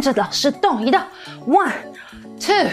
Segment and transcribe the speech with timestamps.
[0.00, 0.98] 跟着老师动一动。
[1.46, 1.70] One,
[2.40, 2.70] two,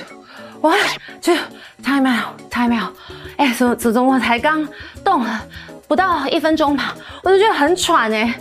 [0.61, 0.79] one,
[1.21, 1.35] two,
[1.83, 2.95] time out, time out。
[3.35, 4.65] 哎，怎么怎么我才刚
[5.03, 5.43] 动了
[5.89, 8.33] 不到一分钟吧，我就觉得很喘哎。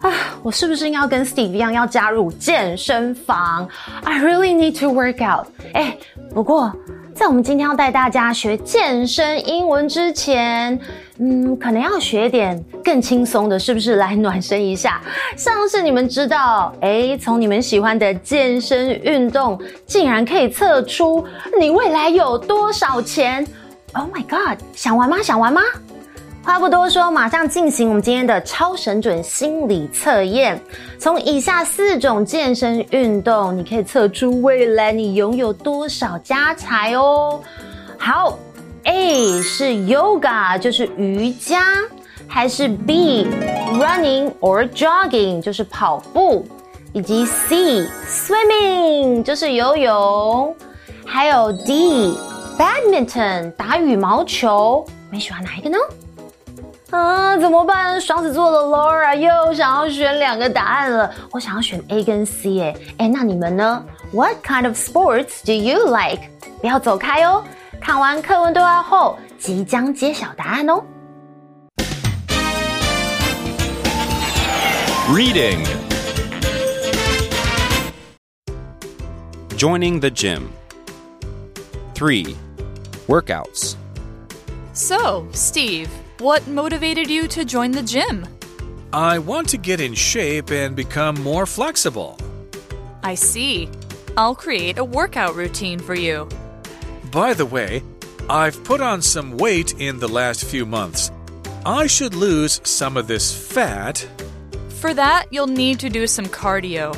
[0.00, 0.12] 啊，
[0.42, 3.68] 我是不是应该跟 Steve 一样要加入健身房
[4.02, 5.46] ？I really need to work out。
[5.72, 5.96] 哎，
[6.34, 6.72] 不过。
[7.14, 10.76] 在我们今天要带大家学健身英文之前，
[11.18, 13.96] 嗯，可能要学点更轻松的，是不是？
[13.96, 15.00] 来暖身一下。
[15.36, 21.24] 像是你们知道，诶，从你们喜欢的健身运动，竟然可以测出
[21.60, 23.46] 你未来有多少钱
[23.92, 24.58] ？Oh my god！
[24.74, 25.18] 想玩吗？
[25.22, 25.62] 想玩吗？
[26.42, 30.60] 话不多说，马上进行我们今天的超神准心理测验。
[30.98, 37.40] 从以下四种健身运动，你可以测出未来你拥有多少家财哦。
[37.96, 38.38] 好
[38.83, 41.61] ，A 是 Yoga，就是瑜伽，
[42.27, 43.27] 还是 B
[43.73, 46.47] Running or Jogging，就是跑步，
[46.93, 50.55] 以及 C Swimming，就是游泳，
[51.05, 52.17] 还有 D
[52.57, 54.85] Badminton，打羽毛球。
[55.11, 55.77] 你喜欢哪一个呢？
[56.91, 58.01] 啊，怎么办？
[58.01, 61.11] 双子座的 Laura 又想要选两个答案了。
[61.31, 63.85] 我想要选 A 跟 C，哎，哎，那你们呢？
[64.11, 66.23] What kind of sports do you like？
[66.59, 67.43] 不要走开哦。
[67.83, 70.83] 看完课文对话后，即将揭晓答案哦。
[75.09, 75.65] Reading
[79.57, 80.49] Joining the gym.
[81.95, 82.35] 3.
[83.07, 83.75] Workouts.
[84.73, 85.89] So, Steve.
[86.19, 88.25] What motivated you to join the gym?
[88.91, 92.17] I want to get in shape and become more flexible.
[93.03, 93.69] I see.
[94.15, 96.27] I'll create a workout routine for you.
[97.14, 97.80] By the way,
[98.28, 101.12] I've put on some weight in the last few months.
[101.64, 104.04] I should lose some of this fat.
[104.80, 106.92] For that, you'll need to do some cardio.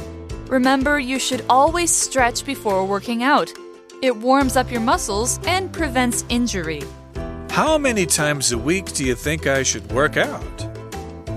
[0.49, 3.53] Remember, you should always stretch before working out.
[4.00, 6.83] It warms up your muscles and prevents injury.
[7.50, 10.66] How many times a week do you think I should work out?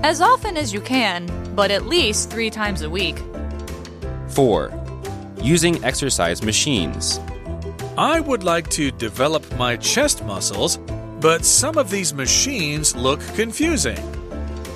[0.02, 3.18] As often as you can, but at least three times a week.
[4.28, 4.72] 4.
[5.42, 7.20] Using exercise machines.
[7.98, 10.78] I would like to develop my chest muscles,
[11.20, 13.98] but some of these machines look confusing.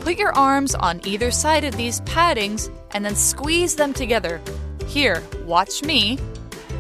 [0.01, 4.41] Put your arms on either side of these paddings and then squeeze them together.
[4.87, 6.19] Here, watch me.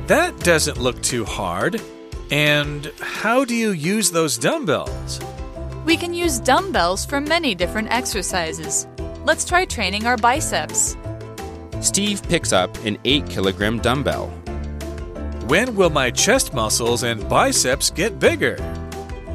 [0.07, 1.81] That doesn't look too hard.
[2.31, 5.21] And how do you use those dumbbells?
[5.87, 8.87] We can use dumbbells for many different exercises.
[9.25, 10.97] Let's try training our biceps.
[11.81, 14.33] Steve picks up an 8 kilogram dumbbell.
[15.48, 18.58] When will my chest muscles and biceps get bigger?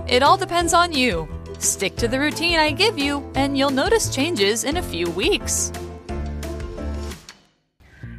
[0.06, 1.26] It all depends on you.
[1.58, 5.70] Stick to the routine I give you, and you'll notice changes in a few weeks.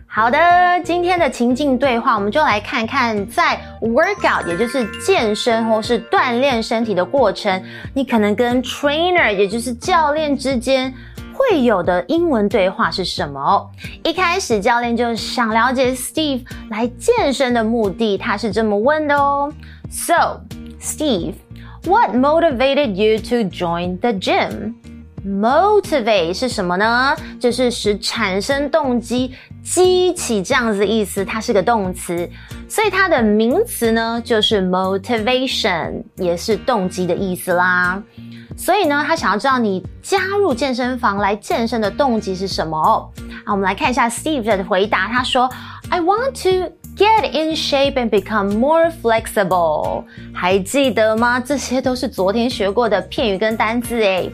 [0.08, 0.38] 好的，
[0.84, 7.62] 今天的情境对话，我们就来看看，在 workout，也就是健身或是锻炼身体的过程，
[7.94, 10.94] 你可能跟 trainer，也就是教练之间
[11.41, 13.71] 会有的英文对话是什么。
[14.05, 19.51] 一开始，教练就想了解 Steve 来健身的目的，他是这么问的哦。
[19.91, 20.43] So,
[20.79, 21.35] Steve,
[21.85, 24.75] what motivated you to join the gym?
[25.27, 27.17] Motivate 是什么呢？
[27.39, 32.29] 就是使产生动机、激起这样子的意思，它是个动词，
[32.71, 38.01] 所以它的名词呢就是 motivation，也是动机的意思啦。
[38.57, 43.09] 所以呢，他想要知道你加入健身房来健身的动机是什么哦。
[43.45, 45.51] 好，我们来看一下 Steve 的回答，他说
[45.89, 51.41] ：“I want to get in shape and become more flexible。”还记得吗？
[51.41, 54.31] 这些都是昨天学过的片语跟单字诶。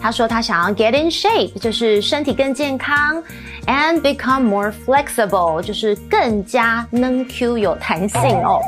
[0.00, 3.22] 他说他想要 get in shape，就是身体更健康
[3.66, 8.60] ，and become more flexible，就是更加能 Q 有弹性哦。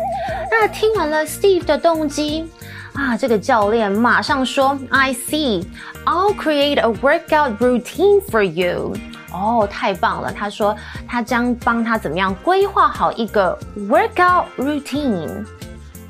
[0.50, 2.49] 那听完了 Steve 的动机
[2.94, 8.94] 啊，这个教练马上说，I see，I'll create a workout routine for you。
[9.32, 10.32] 哦，太棒了！
[10.32, 10.76] 他说
[11.08, 15.44] 他将帮他怎么样规划好一个 workout routine。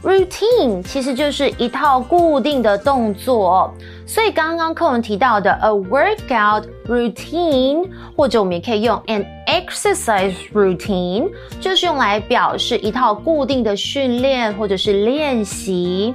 [0.05, 3.73] Routine 其实就是一套固定的动作，
[4.07, 16.15] 所以刚刚课文提到的 a workout routine，或者我们也可以用 an exercise routine，就是用来表示一套固定的训练或者是练习，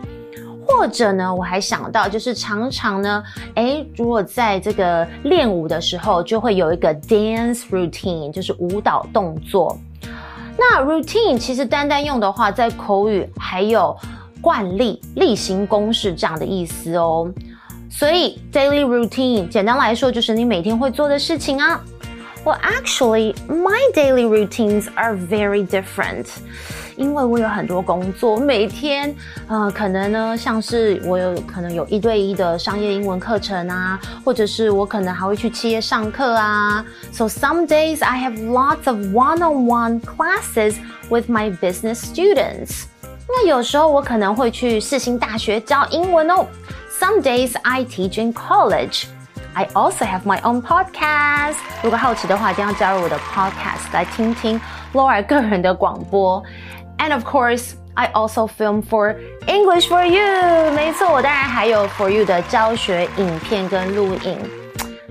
[0.67, 3.23] 或者呢，我还想到就是常常呢，
[3.55, 9.75] 诶，如果在这个练舞的时候，就会有一个 dance routine，就是舞蹈动作。
[10.59, 13.95] 那 routine 其实单单用的话，在口语还有
[14.41, 17.31] 惯例、例行公事这样的意思哦。
[17.89, 21.81] 所以 daily routine 简单来说就是你每天会做的事情啊。
[22.43, 26.27] Well, actually, my daily routines are very different.
[26.99, 29.15] 因为我有很多工作，每天，
[29.47, 36.85] 呃，可能呢，像是我有可能有一对一的商业英文课程啊，或者是我可能还会去企业上课啊。
[37.13, 40.75] So some days I have lots of one-on-one classes
[41.09, 42.83] with my business students.
[43.29, 46.45] 那有时候我可能会去世新大学教英文哦。
[46.99, 49.05] Some days I teach in college.
[49.53, 51.55] I also have my own podcast.
[51.81, 54.59] 如果好奇的话，一定要加入我的 podcast 来听听
[54.93, 56.43] Laura 个人的广播。
[56.99, 59.15] And of course, I also film for
[59.47, 60.71] English for You.
[60.73, 64.37] 没错，我当然还有 For You 的教学影片跟录影。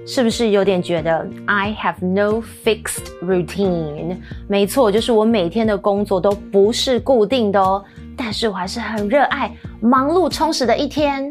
[0.06, 4.16] 是不是有点觉得 I have no fixed routine？
[4.48, 7.84] 没错，就是我每天的工作都不是固定的哦，
[8.16, 9.50] 但是我还是很热爱
[9.80, 11.30] 忙碌充实的一天。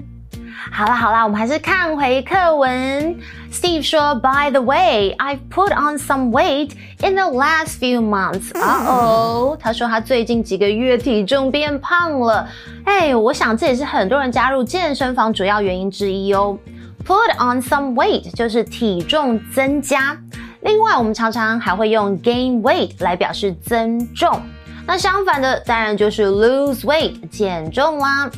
[0.72, 3.16] 好啦好啦，我们还是看回课文。
[3.52, 6.72] Steve 说，By the way, I've put on some weight
[7.02, 8.52] in the last few months.
[8.54, 12.48] Uh oh，他说他最近几个月体重变胖了。
[12.84, 16.58] 哎，我想这也是很多人加入健身房主要原因之一哦。
[17.06, 20.16] Put on some weight 就是体重增加。
[20.62, 24.42] 另外，我们常常还会用 gain weight 来表示增重。
[24.86, 28.30] 那相反的，当然就是 lose weight 减重啦。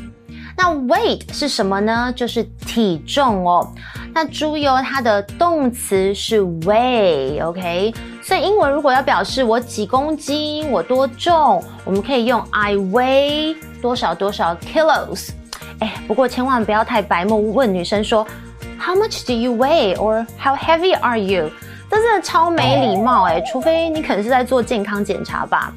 [0.62, 2.12] 那 weight 是什么呢？
[2.14, 3.66] 就是体重哦。
[4.14, 7.94] 那注意哦，它的动词是 weigh，OK？
[8.22, 15.30] 所以英文如果要表示我几公斤，我多重，我们可以用 I weigh 多少多少 kilos。
[15.80, 18.28] 哎，不过千万不要太白目，问女生说
[18.78, 19.96] How much do you weigh?
[19.96, 21.50] or How heavy are you?
[21.90, 25.74] 这真的超没礼貌哎，除非你可能是在做健康检查吧。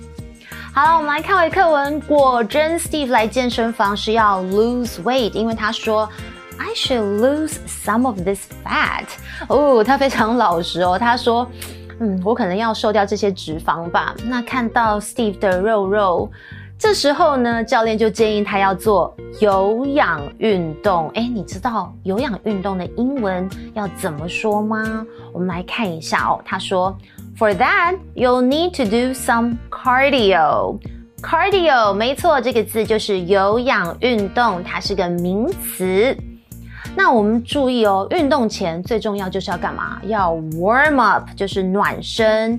[0.74, 2.00] 好了，我们来看回课文。
[2.00, 6.08] 果真，Steve 来健身房是要 lose weight，因为他说
[6.56, 9.04] I should lose some of this fat。
[9.48, 11.46] 哦，他非常老实哦，他说，
[12.00, 14.14] 嗯，我可能要瘦掉这些脂肪吧。
[14.24, 16.32] 那看到 Steve 的肉肉，
[16.78, 21.10] 这时候呢，教练就建议他要做有氧运动。
[21.10, 25.06] 诶，你知道有氧运动的英文要怎么说吗？
[25.34, 26.96] 我们来看一下哦，他说。
[27.38, 30.79] For that, you'll need to do some cardio.
[31.23, 36.17] Cardio，没错，这个字就是有氧运动，它是个名词。
[36.94, 40.00] 那我们注意哦，运动前最重要就是要干嘛？
[40.05, 42.58] 要 warm up，就是暖身。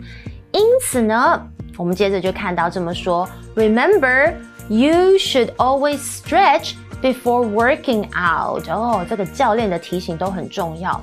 [0.51, 1.47] 因此呢，
[1.77, 4.33] 我们接着就看到这么说：Remember,
[4.69, 8.67] you should always stretch before working out.
[8.69, 10.99] 哦，这个教练的提醒都很重要。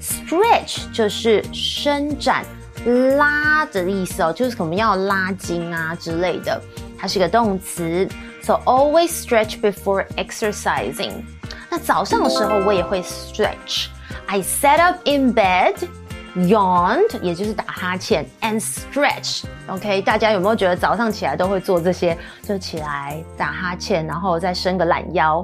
[0.00, 2.44] Stretch 就是伸展。
[2.84, 6.60] 拉的意思哦，就是我们要拉筋啊之类的，
[6.98, 8.08] 它是一个动词。
[8.42, 11.24] So always stretch before exercising。
[11.70, 13.86] 那早上的时候我也会 stretch。
[14.26, 15.74] I sat up in bed,
[16.36, 19.44] yawned，也就是打哈欠，and stretch。
[19.66, 22.16] OK，大家有没有觉得早上起来都会做这些？
[22.42, 25.42] 就起来打哈欠，然后再伸个懒腰。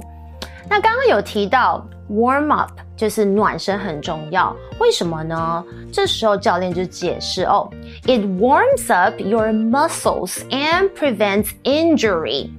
[0.69, 2.73] 那刚刚有提到 warm up。
[2.97, 5.65] 就是暖身很重要，为什么呢？
[5.91, 7.67] 这时候教练就解释哦
[8.05, 12.51] ，It warms up your muscles and prevents injury。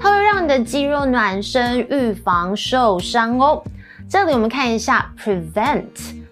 [0.00, 3.62] 它会让你的肌肉暖身，预防受伤哦。
[4.08, 5.84] 这里我们看一下 prevent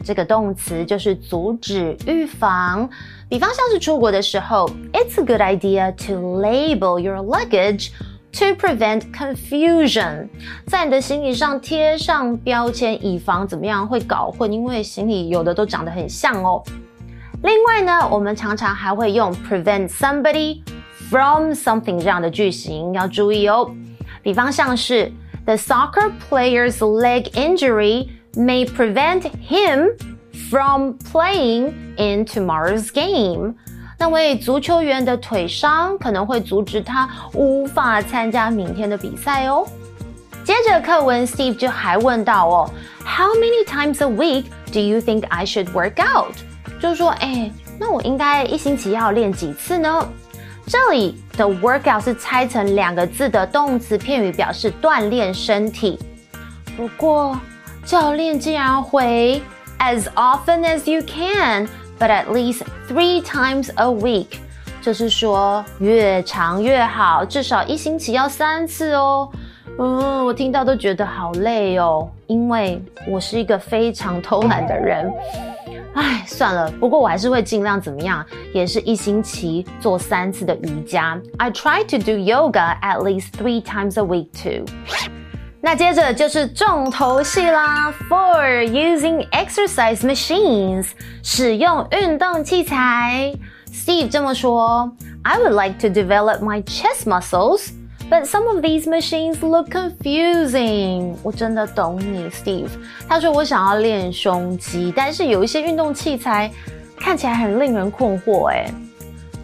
[0.04, 2.90] 这个动词，就是阻止、预防。
[3.28, 7.90] 比方像是出国的时候，It's a good idea to label your luggage。
[8.33, 10.27] To prevent confusion，
[10.67, 16.61] 在你的行李上贴上标签，以防怎么样会搞混，因为行李有的都长得很像哦。
[17.41, 20.61] 另外呢，我们常常还会用 prevent somebody
[21.09, 23.71] from something 这样的句型，要注意哦。
[24.21, 25.11] 比方像是
[25.45, 29.97] The soccer player's leg injury may prevent him
[30.51, 33.55] from playing in tomorrow's game.
[34.02, 39.64] 那位足球员的腿伤可能会阻止他无法参加明天的比赛哦。
[40.42, 42.70] 接着课文，Steve 就还问到哦
[43.04, 46.34] ，How many times a week do you think I should work out？
[46.80, 50.08] 就是说，哎，那我应该一星期要练几次呢？
[50.66, 55.96] 这里的 workout 是拆成两个字的动词片语，表示锻炼身体。
[56.76, 57.38] 不过
[57.84, 59.40] 教练竟然回
[59.78, 61.68] As often as you can。
[62.02, 64.26] But at least three times a week，
[64.80, 69.30] 就是说越长越好，至少一星期要三次哦。
[69.78, 75.12] 嗯，我听到都觉得好累哦，因为我是一个非常偷懒的人。
[75.94, 81.16] 唉，算了，不过我还是会尽量怎么样，也是一星期做三次的瑜伽。
[81.38, 84.64] I try to do yoga at least three times a week too。
[85.64, 90.88] 那接着就是重头戏啦，For using exercise machines，
[91.22, 93.32] 使用运动器材。
[93.72, 94.90] Steve 这么说
[95.22, 97.68] ：“I would like to develop my chest muscles,
[98.10, 102.70] but some of these machines look confusing。”我真的懂你，Steve。
[103.08, 106.50] 他说：“我想要练胸肌，但是有一些运动器材
[106.98, 108.68] 看起来很令人困惑。”诶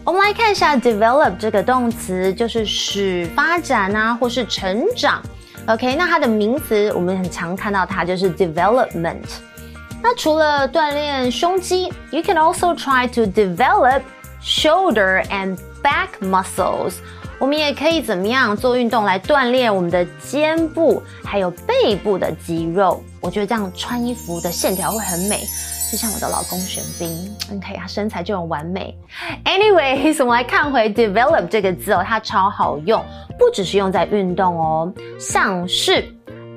[0.03, 5.21] 我们来看一下 “develop” 这个动词，就是使发展啊，或是成长。
[5.67, 9.25] OK，那它的名词我们很常看到它就是 development。
[10.01, 14.01] 那除了锻炼胸肌，you can also try to develop
[14.41, 16.93] shoulder and back muscles。
[17.37, 23.01] 我们也可以怎么样做运动来锻炼我们的肩部还有背部的肌肉？
[23.21, 25.41] 我觉得这样穿衣服的线条会很美。
[25.91, 28.95] 就像我的老公玄彬，OK，他身材就很完美。
[29.43, 33.03] Anyways，我们来看回 develop 这个字哦，它超好用，
[33.39, 36.03] 不只是用在运动哦，像是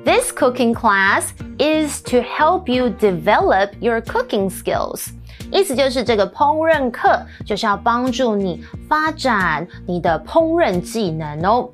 [0.05, 5.07] This cooking class is to help you develop your cooking skills，
[5.51, 11.69] 意思就是这个烹饪课就是要帮助你发展你的烹饪技能哦。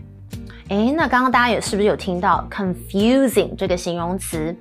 [0.69, 4.55] 诶，那刚刚大家也是不是有听到 confusing 这个形容词？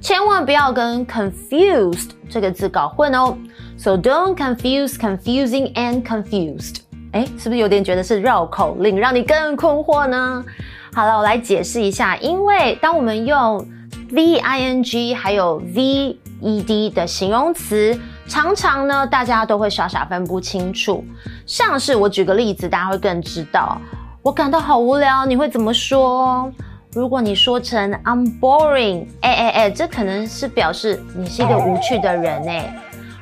[0.00, 3.36] 千万不要跟 confused 这个字搞混哦。
[3.78, 6.78] So don't confuse confusing and confused。
[7.12, 10.44] 诶，是不是有点觉得是绕口令，让你更困惑呢？
[10.92, 12.16] 好了，我来解释一下。
[12.16, 13.64] 因为当我们用
[14.10, 21.04] V-I-N-G 还有 V-E-D 的形容词，常常呢大家都会傻傻分不清楚。
[21.46, 23.80] 像是我举个例子，大家会更知道。
[24.22, 26.48] 我感到好无聊，你会怎么说？
[26.94, 32.72] 如果你说成 I'm boring，哎哎哎，这可能是表示你是一个无趣的人哎。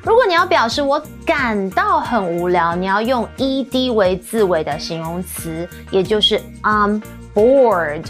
[0.03, 7.01] 如果你要表示我感到很无聊，你要用 ed 为字尾的形容词，也就是 I'm
[7.33, 8.05] bored。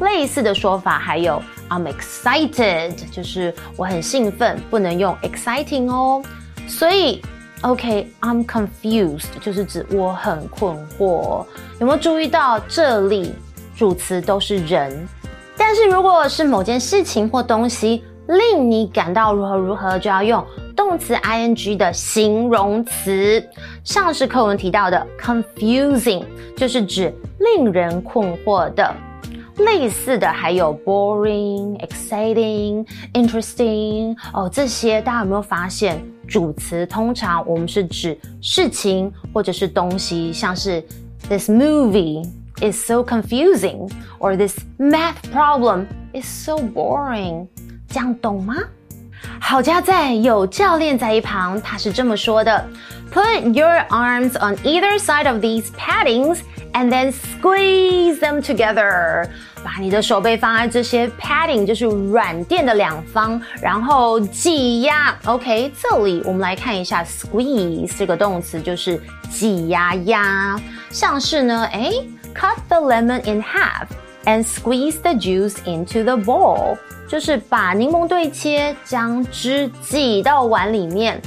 [0.00, 6.22] 类似的说法还有 I'm excited，就是我很兴奋，不能用 exciting 哦。
[6.68, 7.22] 所以
[7.62, 11.44] OK，I'm confused，就是指我很困惑。
[11.78, 13.34] 有没有注意到这里？
[13.76, 15.06] 主词都是人，
[15.56, 20.44] 但是如果是某件事情或东西令你感到如何如何，就要用
[20.76, 23.42] 动词 ing 的形容词，
[23.82, 26.24] 上是课文提到的 confusing，
[26.56, 28.94] 就是指令人困惑的。
[29.58, 36.02] 类似的还有 boring、exciting、interesting，哦，这些大家有没有发现？
[36.30, 40.82] 主词通常我们是指事情或者是东西，像是
[41.28, 42.24] this movie。
[42.62, 47.46] is so confusing, or this math problem is so boring.
[47.88, 48.54] 这样懂吗？
[49.40, 52.68] 好家在有教练在一旁，他是这么说的
[53.12, 56.38] ：Put your arms on either side of these paddings
[56.72, 59.28] and then squeeze them together.
[59.62, 65.16] 把你的手背放在这些 padding，就是软垫的两方，然后挤压。
[65.24, 69.00] OK，这里我们来看一下 squeeze 这个动词，就是
[69.30, 70.58] 挤压压，
[70.90, 71.90] 像是呢，哎。
[72.32, 73.88] Cut the lemon in half
[74.24, 76.76] and squeeze the juice into the bowl，
[77.08, 81.20] 就是把柠檬对切，将汁挤到碗里面。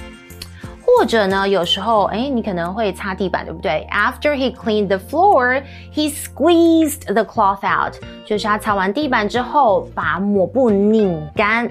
[0.86, 7.96] 或者呢，有时候，诶，你可能会擦地板，对不对？After he cleaned the floor, he squeezed the cloth out，
[8.26, 11.68] 就是他擦完地板之后，把抹布拧干。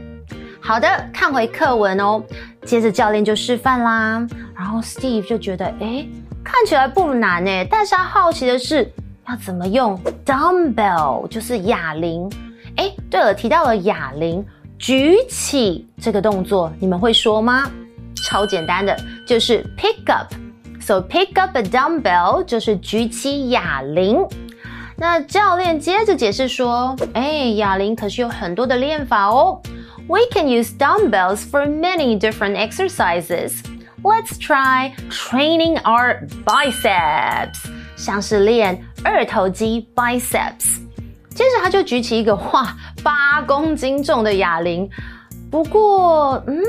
[0.61, 2.23] 好的，看回课文哦。
[2.65, 4.27] 接着教练就示范啦，
[4.57, 6.09] 然后 Steve 就觉得，诶，
[6.43, 8.91] 看起来不难诶，但是他好奇的是。
[9.29, 12.31] 要怎么用 dumbbell 就是哑铃？
[12.77, 14.45] 诶，对了，提到了哑铃，
[14.79, 17.71] 举起这个动作，你们会说吗？
[18.25, 20.33] 超简单的，就是 pick up。
[20.81, 24.27] So pick up a dumbbell 就是举起哑铃。
[24.97, 29.61] 那教练接着解释说，诶，哑铃可是有很多的练法哦。
[30.09, 33.63] We can use dumbbells for many different exercises.
[34.03, 37.69] Let's try training our biceps.
[37.97, 40.79] 像是练二头肌 biceps，
[41.31, 44.89] 接着他就举起一个哇八公斤重的哑铃，
[45.51, 46.63] 不过嗯，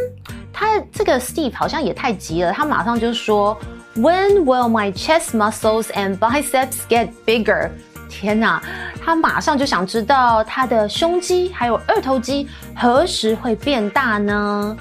[0.51, 3.57] 他这个 Steve 好像也太急了，他马上就说
[3.95, 7.69] When will my chest muscles and biceps get bigger？
[8.09, 8.61] 天哪，
[9.03, 14.75] 他马上就想知道他的胸肌还有二头肌何时会变大呢？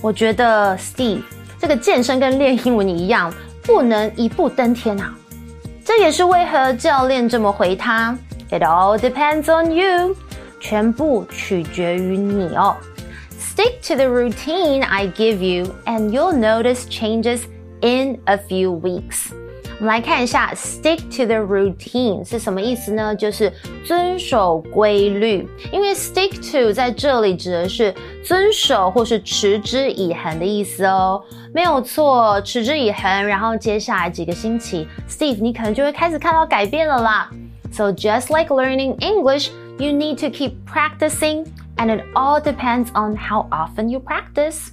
[0.00, 1.22] 我觉得 Steve
[1.58, 3.32] 这个健身跟练英文一样，
[3.62, 5.14] 不能一步登天啊。
[5.91, 8.17] 这也是为何教练这么回他：“
[8.51, 10.15] It all depends on you，
[10.59, 12.75] 全部取决于你哦。
[13.39, 17.41] Stick to the routine I give you, and you'll notice changes
[17.81, 19.31] in a few weeks。”
[19.81, 23.15] 我们来看一下，stick to the routine 是什么意思呢？
[23.15, 23.51] 就是
[23.85, 25.47] 遵守规律。
[25.71, 31.21] 因为 stick to 在这里指的是遵守或是持之以恒的意思哦，
[31.53, 33.27] 没有错，持之以恒。
[33.27, 37.29] 然后接下来几个星期，Steve 你可能就会开始看到改变了啦。
[37.71, 43.45] So just like learning English, you need to keep practicing, and it all depends on how
[43.51, 44.71] often you practice.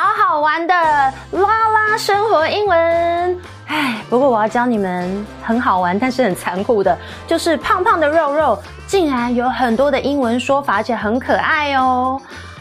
[0.00, 12.20] 好好玩的啦啦生活英文，哎，不过我要教你们很好玩，但是很残酷的，就是胖胖的肉肉竟然有很多的英文说法，而且很可爱哦。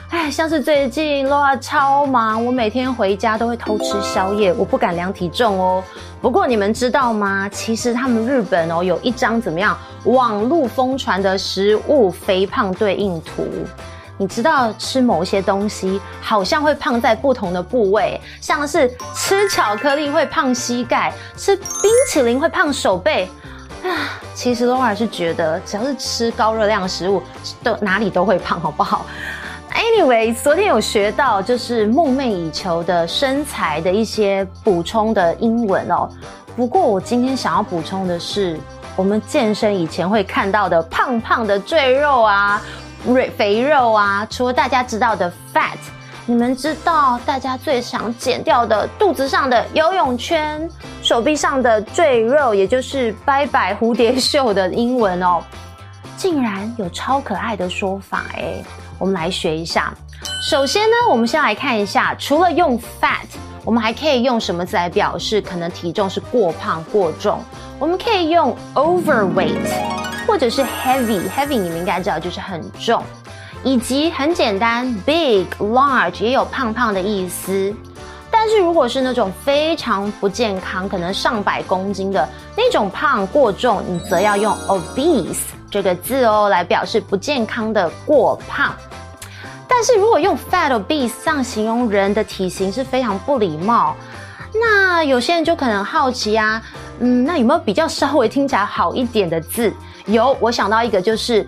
[0.09, 5.83] 哎，像是最近 l 超忙，我每天回家都会偷吃宵夜，我不敢量体重哦。
[6.19, 7.47] 不过你们知道吗？
[7.49, 13.45] 其实他们日本哦有一张怎么样网络疯传的食物肥胖对应图。
[14.17, 23.29] 你知道吃某些东西好像会胖在不同的部位，像是吃巧克力会胖膝盖，吃冰淇淋会胖手背。
[23.83, 27.21] 啊，其实我还是觉得只要是吃高热量食物，
[27.61, 29.05] 都哪里都会胖，好不好
[29.71, 36.09] ？Anyway，昨天有学到就是梦寐以求的身材的一些补充的英文哦。
[36.55, 38.59] 不过我今天想要补充的是，
[38.95, 42.59] 我们健身以前会看到的胖胖的赘肉啊。
[43.37, 45.77] 肥肉啊，除了大家知道的 fat，
[46.25, 50.69] 你们知道大家最想减掉的肚子上的游泳圈，
[51.01, 55.41] 手臂上的赘肉，也就是拜拜蝴蝶袖的英文哦，
[56.17, 58.63] 竟然有超可爱的说法诶，
[58.99, 59.93] 我们来学一下。
[60.49, 63.27] 首先呢，我们先来看一下，除了用 fat，
[63.63, 67.39] 我们还可以用什么字来表示可能体重是过胖过重？
[67.79, 70.06] 我们可以用 overweight。
[70.27, 73.01] 或者是 heavy，heavy 你们应该知道就是很重，
[73.63, 77.73] 以及很简单 big、large 也有胖胖的意思。
[78.29, 85.37] 但是如果是那种非常不健康，可能上百公斤的那种胖过重，你则要用 obese
[85.71, 88.75] 这个字哦，来表示不健康的过胖。
[89.67, 93.95] 但是如果用 fat obese 这样形容人的体型是非常不礼貌。
[94.59, 96.61] 那有些人就可能好奇啊，
[96.99, 99.71] 嗯，那有没有比较稍微听起来好一点的字？
[100.07, 101.45] 有，我想到一个就是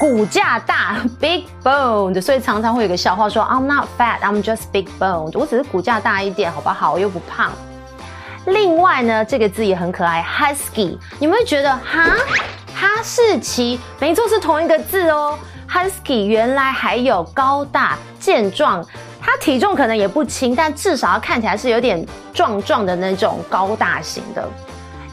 [0.00, 6.92] 骨架大，big boned，所以常常会有个笑话说，I'm not fat, I'm just big boned，我只是骨架大一点，好不好？
[6.92, 7.52] 我又不胖。
[8.46, 12.16] 另外呢，这个字也很可爱，husky，你们会觉得哈，
[12.74, 15.38] 哈士奇，没错，是同一个字哦。
[15.70, 18.82] husky 原来还有高大健壮，
[19.20, 24.48] 它体重可能也不轻，但至少要看起来是有点壮壮的那种高大型的。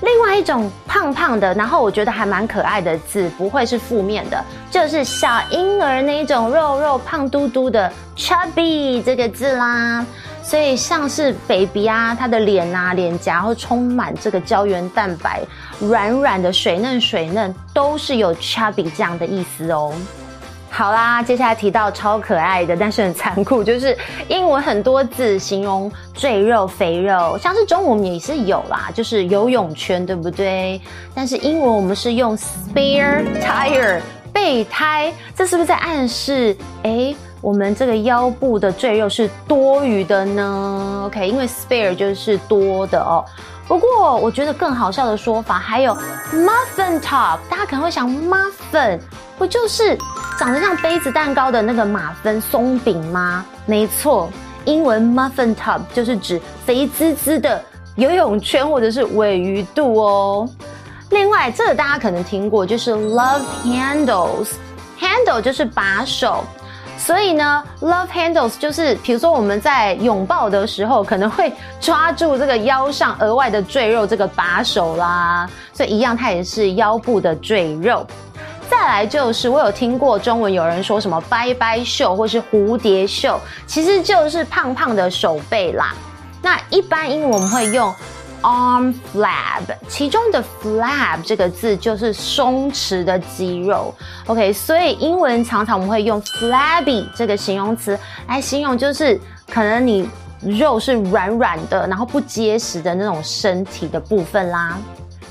[0.01, 10.05] 另外一种胖胖的，然后我觉得还蛮可爱的字，不会是负面的，就是小婴儿那一种肉肉胖嘟嘟的 chubby 这个字啦。
[10.43, 15.41] 所以像是 baby 啊，他的脸啊，脸颊会充满这个胶原蛋白，
[15.79, 19.91] 软软的水嫩水嫩，都是有 chubby 这样的意思哦。
[20.77, 30.81] 好啦，接下来提到超可爱的，但是很残酷，就是英文很多字形容赘肉、肥肉，像是中文也是有啦，就是游泳圈，对不对？
[31.13, 34.01] 但是英文我们是用 spare tire
[34.33, 43.23] 备胎，这是不是在暗示，诶，我们这个腰部的赘肉是多余的呢？OK，因为 spare 就是多的哦。
[43.65, 45.95] 不过我觉得更好笑的说法还有
[46.33, 48.99] muffin top，大家可能会想 muffin。
[49.37, 49.97] 不就是
[50.37, 53.45] 长得像杯子蛋糕的那个马芬松饼吗？
[53.65, 54.29] 没错，
[54.65, 57.63] 英文 muffin top 就是指肥滋滋的
[57.95, 60.49] 游泳圈或者是尾鱼肚哦。
[61.11, 66.43] 另外，这个大家可能听过，就是 love handles，handle 就是把手，
[66.97, 78.05] 所以呢，love handles 就是比如说我们在拥抱的时候，可能会抓住这个腰上额外的赘肉这个把手啦，所以一样，它也是腰部的赘肉。
[78.69, 85.93] 再来就是，我有听过中文有人说什么“拜拜袖”或是“蝴蝶袖”，其实就是胖胖的手背啦。
[86.41, 87.93] 那一般英文我们会用
[88.41, 93.93] “arm flab”，其中的 “flab” 这个字就是松弛的肌肉。
[94.27, 97.97] OK，所以英文常常我们会用 “flabby” 这个形容词
[98.27, 99.19] 来形容，就是
[99.51, 100.09] 可能你
[100.41, 104.77] 肉是软软的，然后不结实的那种身体的部分啦。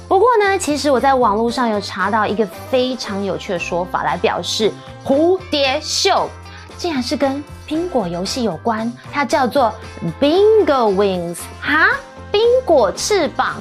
[0.06, 4.72] 不过呢，其实我在网络上有查到一个非常有趣的说法来表示
[5.04, 6.28] 蝴蝶袖，
[6.76, 9.72] 竟然是跟冰果游戏有关，它叫做
[10.20, 11.88] Bingo Wings 哈，
[12.30, 13.56] 冰果翅膀。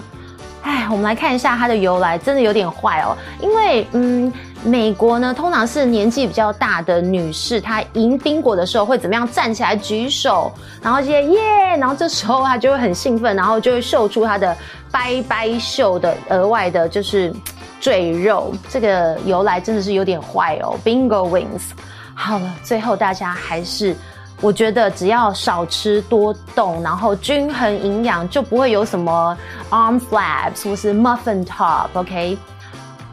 [0.63, 3.17] 哎，我们来看一下它的由来，真的有点坏哦。
[3.41, 4.31] 因为嗯，
[4.63, 9.29] 美国呢，通常是年纪比较大的女士，她迎宾果的时候会怎么样？
[9.29, 11.41] 站起来举手，然后接耶，
[11.77, 14.55] 然后这时候她就会很兴奋，然后就会秀出她的
[14.93, 17.33] 掰掰袖的额外的，就是
[17.81, 18.53] 赘肉。
[18.69, 21.71] 这个由来真的是有点坏哦，Bingo wings。
[22.13, 23.93] 好了，最后大家还是。
[24.41, 29.37] 我觉得只要少吃多动，然后均衡营养，就不会有什么
[29.69, 32.37] arm flaps 或是 muffin top，OK？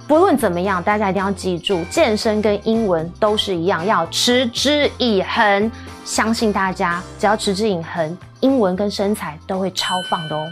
[0.09, 5.71] 不论怎么样，大家一定要记住，健身跟英文都是一样，要持之以恒。
[6.05, 10.45] 相信大家只要持之以恒，英文跟身材都会超棒的哦。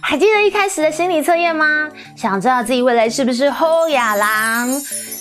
[0.00, 1.88] 还记得一开始的心理测验吗？
[2.16, 4.70] 想知道自己未来是不是后亚郎？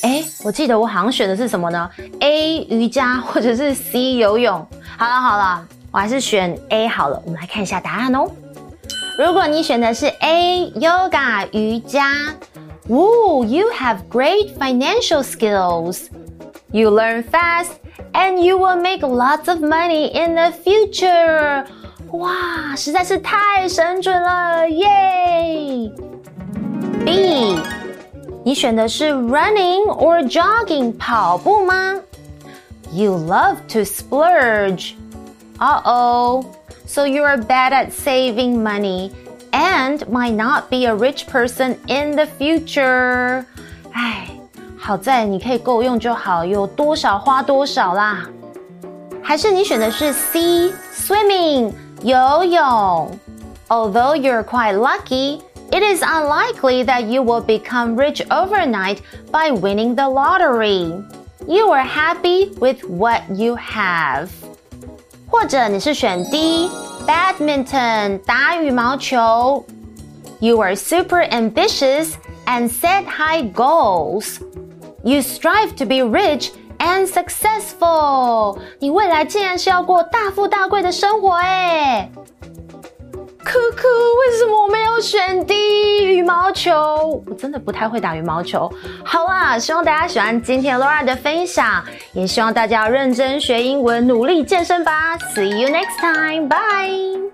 [0.03, 4.65] 哎，我记得我好像选的是什么呢？A 瑜伽或者是 C 游泳。
[4.97, 7.21] 好了好了，我还是选 A 好了。
[7.25, 8.29] 我们来看一下答案哦。
[9.17, 12.35] 如果你选的是 A Yoga 瑜伽
[12.87, 16.05] ，Woo, you have great financial skills.
[16.71, 17.71] You learn fast
[18.13, 21.65] and you will make lots of money in the future.
[22.12, 25.90] 哇，实在是太神准了，耶！
[27.04, 27.58] B。
[28.44, 32.00] 你选的是 running or jogging 跑步吗？
[32.92, 34.94] You love to splurge.
[35.58, 36.44] Uh-oh.
[36.86, 39.12] So you are bad at saving money
[39.52, 43.44] and might not be a rich person in the future.
[43.92, 44.26] 唉，
[44.76, 48.28] 好在你可以够用就好，有多少花多少啦。
[49.22, 50.72] 还是你选的是 C
[51.96, 53.18] swimming 游泳？
[53.68, 55.40] Although you're quite lucky.
[55.70, 61.02] It is unlikely that you will become rich overnight by winning the lottery.
[61.48, 64.28] You are happy with what you have.
[65.30, 66.70] 或者你是选 D
[67.06, 69.64] badminton 打羽毛球。
[70.40, 74.40] You are super ambitious and set high goals.
[75.02, 78.59] You strive to be rich and successful.
[78.79, 82.09] 你未来竟然是要过大富大贵的生活诶
[83.43, 87.23] 可可，为什么我没有选 D 羽毛球？
[87.25, 88.69] 我真的不太会打羽毛球。
[89.05, 95.17] 好啦，希望大家喜欢今天 Laura 的分享，也希望大家要认真学英文，努力健身吧。
[95.33, 96.49] See you next time.
[96.49, 97.31] Bye.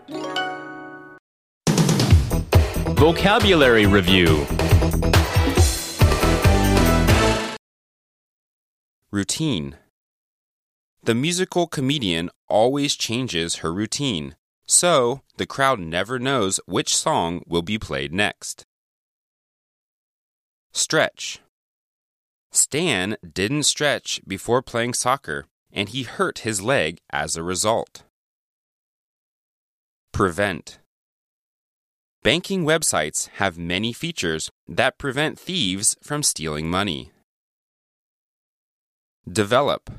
[2.96, 4.46] Vocabulary Review
[9.14, 9.78] Routine
[11.04, 14.36] The musical comedian always changes her routine.
[14.66, 18.66] So, the crowd never knows which song will be played next.
[20.72, 21.42] Stretch.
[22.52, 28.02] Stan didn't stretch before playing soccer, and he hurt his leg as a result.
[30.12, 30.80] Prevent.
[32.24, 37.12] Banking websites have many features that prevent thieves from stealing money.
[39.31, 39.91] Develop.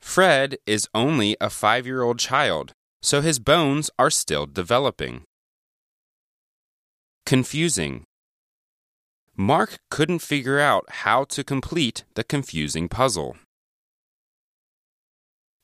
[0.00, 5.22] Fred is only a five year old child so his bones are still developing.
[7.26, 8.04] Confusing.
[9.36, 13.36] Mark couldn't figure out how to complete the confusing puzzle.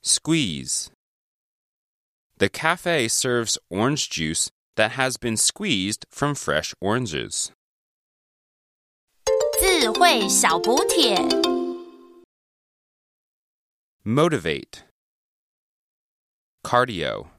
[0.02, 0.90] Squeeze.
[2.38, 7.52] The cafe serves orange juice that has been squeezed from fresh oranges.
[9.60, 11.16] 智慧小补帖
[14.05, 14.83] Motivate.
[16.65, 17.32] Cardio.